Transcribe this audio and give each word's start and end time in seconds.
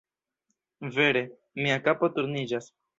Vere, 0.97 1.23
mia 1.65 1.79
kapo 1.87 2.15
turniĝas. 2.19 2.73